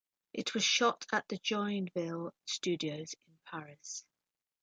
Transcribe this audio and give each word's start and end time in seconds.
It 0.33 0.55
was 0.55 0.63
shot 0.63 1.05
at 1.11 1.27
the 1.27 1.37
Joinville 1.37 2.31
Studios 2.47 3.13
in 3.27 3.37
Paris. 3.45 4.03